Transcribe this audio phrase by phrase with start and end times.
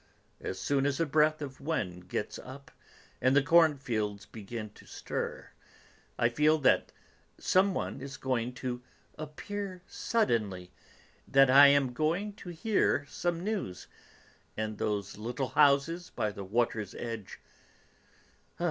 [0.39, 2.71] As soon as a breath of wind gets up,
[3.21, 5.51] and the cornfields begin to stir,
[6.17, 6.91] I feel that
[7.37, 8.81] some one is going to
[9.19, 10.71] appear suddenly,
[11.27, 13.85] that I am going to hear some news;
[14.57, 17.39] and those little houses by the water's edge...